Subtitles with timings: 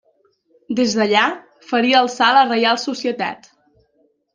[0.79, 1.27] Des d'allà,
[1.73, 3.51] faria el salt a Reial Societat.